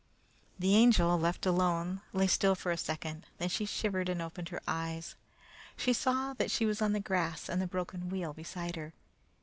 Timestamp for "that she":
6.39-6.65